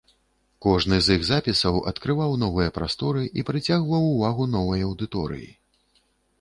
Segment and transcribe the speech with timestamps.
[0.65, 5.49] Кожны з іх запісаў адкрываў новыя прасторы і прыцягваў увагу новай аўдыторыі.